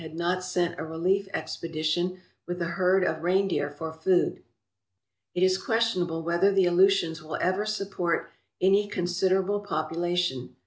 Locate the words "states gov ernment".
0.41-0.63